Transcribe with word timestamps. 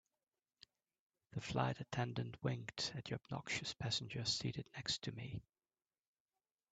The 1.33 1.41
flight 1.41 1.79
attendant 1.79 2.41
winked 2.43 2.91
at 2.95 3.05
the 3.05 3.13
obnoxious 3.13 3.75
passenger 3.75 4.25
seated 4.25 4.67
next 4.75 5.03
to 5.03 5.11
me. 5.11 5.43